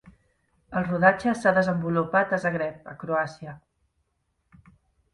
El 0.79 0.87
rodatge 0.87 1.35
s'ha 1.41 1.53
desenvolupat 1.59 2.35
a 2.35 2.41
Zagreb 2.47 2.91
a 2.95 2.99
Croàcia. 3.05 3.57